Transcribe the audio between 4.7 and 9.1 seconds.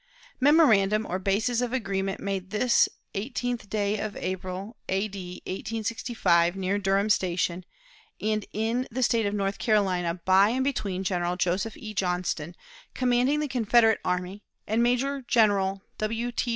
A. D. 1865, near Durham Station, and in the